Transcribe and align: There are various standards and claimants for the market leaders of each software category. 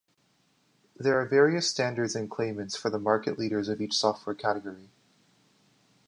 There 0.97 1.21
are 1.21 1.27
various 1.27 1.69
standards 1.69 2.15
and 2.15 2.27
claimants 2.27 2.75
for 2.75 2.89
the 2.89 2.97
market 2.97 3.37
leaders 3.37 3.69
of 3.69 3.79
each 3.79 3.93
software 3.95 4.33
category. 4.35 4.89